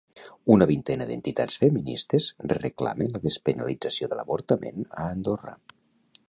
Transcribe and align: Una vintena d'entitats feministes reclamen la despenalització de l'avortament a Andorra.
Una 0.53 0.67
vintena 0.69 1.05
d'entitats 1.09 1.59
feministes 1.63 2.29
reclamen 2.61 3.13
la 3.19 3.21
despenalització 3.27 4.11
de 4.15 4.19
l'avortament 4.21 4.89
a 4.91 5.07
Andorra. 5.13 5.55